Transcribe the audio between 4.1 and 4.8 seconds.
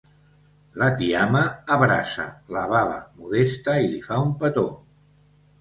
un petó.